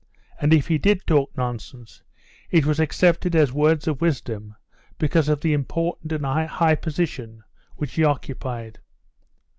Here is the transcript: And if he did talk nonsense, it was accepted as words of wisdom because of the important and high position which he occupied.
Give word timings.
And 0.39 0.51
if 0.51 0.67
he 0.67 0.79
did 0.79 1.05
talk 1.05 1.29
nonsense, 1.37 2.01
it 2.49 2.65
was 2.65 2.79
accepted 2.79 3.35
as 3.35 3.53
words 3.53 3.87
of 3.87 4.01
wisdom 4.01 4.55
because 4.97 5.29
of 5.29 5.41
the 5.41 5.53
important 5.53 6.11
and 6.11 6.25
high 6.25 6.73
position 6.73 7.43
which 7.75 7.93
he 7.93 8.03
occupied. 8.03 8.79